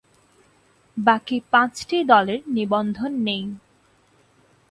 বাকি 0.97 1.37
পাঁচটি 1.51 1.97
দলের 2.03 2.39
নিবন্ধন 2.47 3.11
নেই। 3.27 3.43